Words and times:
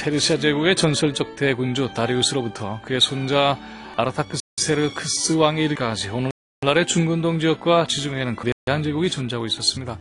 페르시아 0.00 0.38
제국의 0.38 0.76
전설적 0.76 1.36
대군주 1.36 1.90
다리우스로부터 1.92 2.80
그의 2.84 3.02
손자 3.02 3.58
아르타크세르크스 3.96 5.34
왕에 5.34 5.62
이르기까지 5.64 6.08
오늘날의 6.08 6.86
중근동 6.86 7.38
지역과 7.38 7.86
지중해는 7.86 8.34
거대한 8.34 8.82
제국이 8.82 9.10
존재하고 9.10 9.44
있었습니다. 9.44 9.98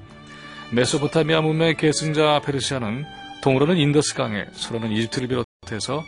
메소포타미아 0.72 1.42
문명의 1.42 1.76
계승자 1.76 2.40
페르시아는 2.46 3.04
동으로는 3.42 3.76
인더스강에 3.76 4.46
서로는 4.54 4.92
이집트를 4.94 5.28
비롯해서 5.28 6.06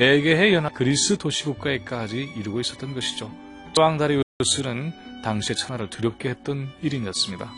에게해 0.00 0.54
연합 0.54 0.72
그리스 0.72 1.18
도시국가에까지 1.18 2.32
이르고 2.38 2.60
있었던 2.60 2.94
것이죠. 2.94 3.30
왕 3.78 3.98
다리우스는 3.98 5.22
당시의 5.22 5.56
천하를 5.56 5.90
두렵게 5.90 6.30
했던 6.30 6.70
일인이었습니다. 6.80 7.52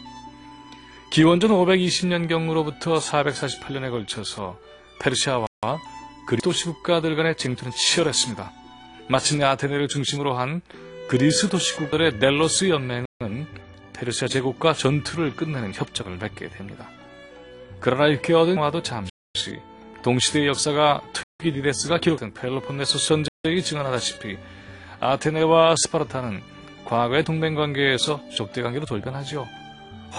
기원전 1.13 1.51
520년경으로부터 1.51 2.99
448년에 2.99 3.91
걸쳐서 3.91 4.59
페르시아와 4.99 5.46
그리스 6.27 6.43
도시 6.43 6.65
국가들 6.65 7.17
간의 7.17 7.37
쟁투는 7.37 7.73
치열했습니다. 7.73 8.53
마침내 9.09 9.45
아테네를 9.45 9.89
중심으로 9.89 10.35
한 10.35 10.61
그리스 11.09 11.49
도시 11.49 11.75
국가들의 11.77 12.19
델로스 12.19 12.69
연맹은 12.69 13.07
페르시아 13.93 14.29
제국과 14.29 14.75
전투를 14.75 15.35
끝내는 15.35 15.73
협정을 15.73 16.19
맺게 16.19 16.51
됩니다. 16.51 16.89
그러나 17.81 18.09
이렇게 18.09 18.35
얻은 18.35 18.59
평화도 18.59 18.83
잠시 18.83 19.11
동시대의 20.03 20.49
역사가 20.49 21.03
투키디데스가 21.39 21.99
기록한 21.99 22.35
펠로폰네소스 22.35 23.07
전쟁이 23.09 23.63
증언하다시피 23.63 24.37
아테네와 25.01 25.75
스파르타는 25.77 26.43
과거의 26.85 27.25
동맹관계에서 27.25 28.31
적대관계로 28.37 28.87
돌변하죠. 28.87 29.47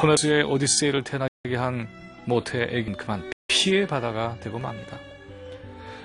호메스의 0.02 0.44
오디세이를 0.44 1.04
태어나게 1.04 1.56
한 1.56 1.88
애긴 2.54 2.96
그만 2.98 3.30
피해 3.48 3.88
바다가 3.88 4.38
되고 4.40 4.60
맙니다. 4.60 4.98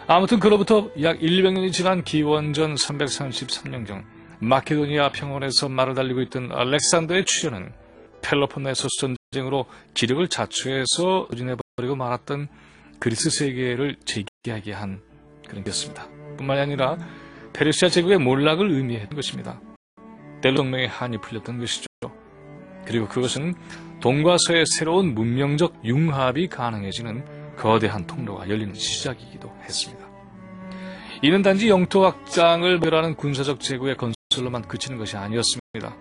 아무튼 0.06 0.40
그로부터 0.40 0.90
약 1.02 1.20
100년이 1.20 1.72
지난 1.72 2.02
기원전 2.02 2.74
333년경 2.74 4.04
마케도니아 4.40 5.12
평원에서 5.12 5.68
말을 5.68 5.94
달리고 5.94 6.20
있던 6.22 6.50
알렉산더의 6.52 7.24
출현은 7.24 7.72
펠로폰네소스 8.22 8.88
전쟁으로 9.32 9.66
기력을 9.94 10.26
자초해서 10.28 11.28
의인해버리고 11.30 11.96
말았던 11.96 12.48
그리스 12.98 13.30
세계를 13.30 13.96
재기하게 14.04 14.72
한 14.72 15.00
그런 15.48 15.62
것입니다. 15.64 16.08
뿐만이 16.36 16.60
아니라 16.60 16.98
페르시아 17.52 17.88
제국의 17.88 18.18
몰락을 18.18 18.70
의미했던 18.70 19.14
것입니다. 19.14 19.60
델로 20.40 20.56
동맹의 20.56 20.88
한이 20.88 21.20
풀렸던 21.20 21.58
것이죠. 21.58 21.86
그리고 22.84 23.06
그것은 23.06 23.54
동과 24.00 24.36
서의 24.46 24.64
새로운 24.66 25.14
문명적 25.14 25.84
융합이 25.84 26.48
가능해지는 26.48 27.41
거대한 27.62 28.04
통로가 28.08 28.48
열리는 28.48 28.74
시작이기도 28.74 29.48
했습니다. 29.62 30.04
이는 31.22 31.42
단지 31.42 31.68
영토 31.68 32.04
확장을 32.04 32.80
멸하는 32.80 33.14
군사적 33.14 33.60
제국의 33.60 33.96
건설로만 33.96 34.62
그치는 34.62 34.98
것이 34.98 35.16
아니었습니다. 35.16 35.96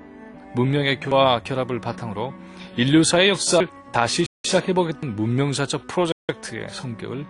문명의 0.55 0.99
교화 0.99 1.43
결합을 1.43 1.79
바탕으로 1.79 2.33
인류사의 2.77 3.29
역사를 3.29 3.67
다시 3.93 4.25
시작해보겠다는 4.43 5.15
문명사적 5.15 5.85
프로젝트의 5.85 6.67
성격을 6.69 7.27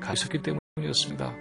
가졌기 0.00 0.40
때문이었습니다. 0.40 1.34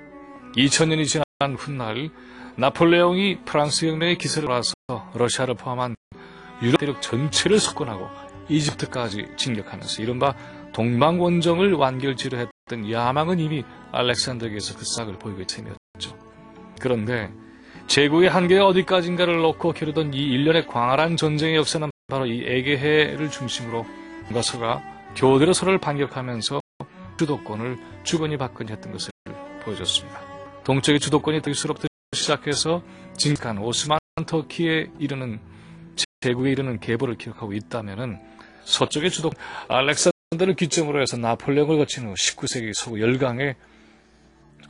2000년이 0.57 1.07
지난 1.07 1.55
훗날 1.55 2.09
나폴레옹이 2.57 3.45
프랑스 3.45 3.85
혁명의 3.85 4.17
기세를 4.17 4.51
알아서 4.51 4.73
러시아를 5.13 5.55
포함한 5.55 5.95
유럽 6.61 6.77
대륙 6.77 7.01
전체를 7.01 7.59
석권하고 7.59 8.09
이집트까지 8.49 9.27
진격하면서 9.37 10.03
이른바 10.03 10.35
동방원정을 10.73 11.73
완결지로 11.73 12.37
했던 12.37 12.91
야망은 12.91 13.39
이미 13.39 13.63
알렉산더에게서 13.91 14.77
그 14.77 14.85
싹을 14.85 15.19
보이고 15.19 15.41
있 15.41 15.49
셈이었죠. 15.49 16.17
그런데 16.81 17.31
제국의 17.87 18.29
한계가 18.29 18.65
어디까지인가를 18.67 19.41
놓고 19.41 19.73
겨루던 19.73 20.13
이 20.13 20.17
일련의 20.17 20.67
광활한 20.67 21.17
전쟁의 21.17 21.55
역사는 21.57 21.89
바로 22.07 22.25
이 22.25 22.43
에게해를 22.45 23.29
중심으로 23.29 23.85
가서가 24.33 24.81
교대로 25.15 25.53
서로를 25.53 25.79
반격하면서 25.79 26.59
주도권을 27.17 27.77
주거니 28.03 28.37
받거니 28.37 28.71
했던 28.71 28.91
것을 28.91 29.11
보여줬습니다. 29.63 30.19
동쪽의 30.63 30.99
주도권이 30.99 31.41
들수록부터 31.41 31.87
시작해서 32.13 32.81
진간 33.15 33.57
오스만 33.57 33.99
터키에 34.25 34.87
이르는 34.97 35.39
제국에 36.21 36.51
이르는 36.51 36.79
계보를 36.79 37.15
기록하고 37.17 37.53
있다면 37.53 38.21
서쪽의 38.63 39.11
주도 39.11 39.29
알렉산 39.67 40.12
더를 40.37 40.55
기점으로 40.55 41.01
해서 41.01 41.17
나폴레옹을 41.17 41.77
거친 41.77 42.07
후 42.07 42.13
19세기 42.13 42.73
서구 42.73 43.01
열강의 43.01 43.55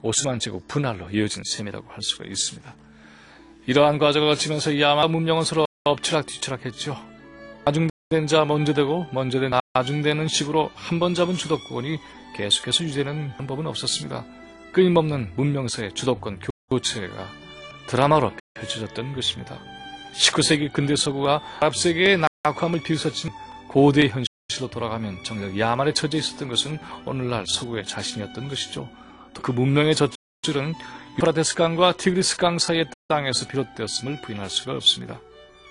오스만 0.01 0.39
제국 0.39 0.67
분할로 0.67 1.09
이어진 1.09 1.43
셈이라고 1.45 1.87
할 1.89 2.01
수가 2.01 2.25
있습니다. 2.25 2.75
이러한 3.67 3.97
과정을 3.97 4.27
거치면서 4.29 4.79
야마 4.79 5.07
문명은 5.07 5.43
서로 5.43 5.65
엎치락뒤치락했죠. 5.85 6.97
나중된 7.65 8.27
자 8.27 8.43
먼저 8.45 8.73
되고 8.73 9.07
먼저 9.11 9.39
된 9.39 9.51
나중되는 9.73 10.27
식으로 10.27 10.71
한 10.75 10.99
번 10.99 11.13
잡은 11.13 11.35
주도권이 11.35 11.97
계속해서 12.35 12.83
유지되는 12.83 13.33
방법은 13.37 13.65
없었습니다. 13.67 14.25
끊임없는 14.73 15.33
문명사의 15.35 15.93
주도권 15.93 16.39
교체가 16.69 17.29
드라마로 17.87 18.33
펼쳐졌던 18.55 19.13
것입니다. 19.15 19.59
19세기 20.13 20.71
근대 20.73 20.95
서구가 20.95 21.41
아랍 21.59 21.75
세계의 21.75 22.19
낙후함을 22.43 22.81
비웃어친 22.83 23.31
고대 23.67 24.07
현실 24.07 24.25
로 24.61 24.69
돌아가면 24.69 25.23
정작 25.23 25.57
야만에 25.57 25.93
처져 25.93 26.17
있었던 26.17 26.47
것은 26.47 26.77
오늘날 27.05 27.45
서구의 27.47 27.85
자신이었던 27.85 28.49
것이죠. 28.49 28.89
그 29.41 29.51
문명의 29.51 29.95
젖줄은 29.95 30.73
유프라데스강과 31.17 31.93
티그리스강 31.93 32.59
사이의 32.59 32.85
땅에서 33.07 33.47
비롯되었음을 33.47 34.21
부인할 34.21 34.49
수가 34.49 34.73
없습니다. 34.73 35.19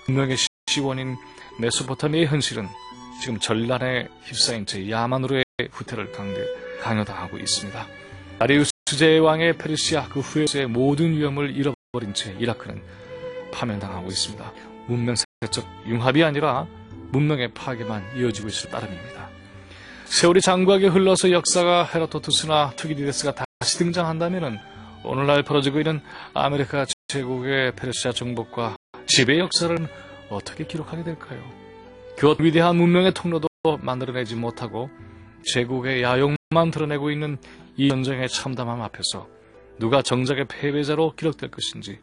문명의 0.07 0.37
시원인 0.67 1.15
메소포타미아의 1.59 2.27
현실은 2.27 2.67
지금 3.21 3.39
전란에 3.39 4.07
휩싸인 4.23 4.65
채 4.65 4.89
야만으로의 4.89 5.43
후퇴를 5.71 6.11
강대, 6.11 6.45
강요당하고 6.81 7.37
있습니다. 7.37 7.87
아리우스 8.39 8.71
제왕의 8.85 9.57
페르시아 9.57 10.09
그 10.09 10.19
후에의 10.19 10.67
모든 10.67 11.15
위험을 11.15 11.55
잃어버린 11.55 12.13
채 12.13 12.35
이라크는 12.39 12.81
파면당하고 13.51 14.07
있습니다. 14.07 14.51
문명사회적 14.87 15.65
융합이 15.87 16.23
아니라 16.23 16.67
문명의 17.13 17.53
파괴만 17.53 18.17
이어지고 18.17 18.47
있을 18.47 18.71
따름입니다. 18.71 19.29
세월이 20.05 20.41
장구하게 20.41 20.87
흘러서 20.87 21.31
역사가 21.31 21.85
헤라토투스나 21.85 22.73
투기디데스가 22.75 23.35
다시 23.59 23.77
등장한다면 23.77 24.59
오늘날 25.03 25.43
벌어지고 25.43 25.79
있는 25.79 26.01
아메리카 26.33 26.87
제국의 27.07 27.75
페르시아 27.75 28.11
정복과 28.11 28.75
지배 29.05 29.37
역사를 29.37 29.77
어떻게 30.29 30.65
기록하게 30.65 31.03
될까요? 31.03 31.39
그 32.17 32.35
위대한 32.39 32.77
문명의 32.77 33.13
통로도 33.13 33.47
만들어내지 33.79 34.35
못하고 34.35 34.89
제국의 35.53 36.01
야욕만 36.01 36.71
드러내고 36.71 37.11
있는 37.11 37.37
이 37.77 37.89
전쟁의 37.89 38.27
참담함 38.29 38.81
앞에서 38.81 39.27
누가 39.77 40.01
정작의 40.01 40.45
패배자로 40.47 41.13
기록될 41.15 41.51
것인지 41.51 41.99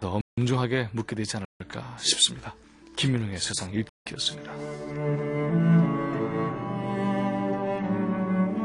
엄중하게 0.00 0.88
묻게 0.92 1.16
되지 1.16 1.36
않을까 1.36 1.96
싶습니다. 1.98 2.54
김민웅의 2.96 3.38
세상 3.38 3.72
읽기 3.74 3.93
였습니다. 4.12 4.52